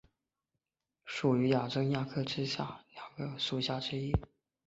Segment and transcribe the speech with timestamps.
[0.03, 0.07] 砗磲蛤
[1.05, 4.11] 属为砗磲亚科之下两个属之一。